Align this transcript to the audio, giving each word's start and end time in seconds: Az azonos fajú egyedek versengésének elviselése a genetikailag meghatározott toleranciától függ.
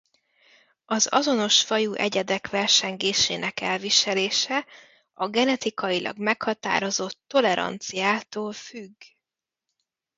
Az 0.85 1.07
azonos 1.11 1.61
fajú 1.63 1.93
egyedek 1.93 2.49
versengésének 2.49 3.59
elviselése 3.59 4.65
a 5.13 5.27
genetikailag 5.29 6.17
meghatározott 6.17 7.19
toleranciától 7.27 8.51
függ. 8.53 8.93